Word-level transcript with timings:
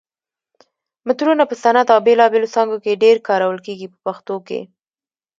مترونه 1.07 1.43
په 1.49 1.55
صنعت 1.63 1.87
او 1.93 1.99
بېلابېلو 2.07 2.51
څانګو 2.53 2.77
کې 2.83 3.01
ډېر 3.03 3.15
کارول 3.27 3.57
کېږي 3.65 3.87
په 3.91 3.97
پښتو 4.05 4.35
کې. 4.47 4.61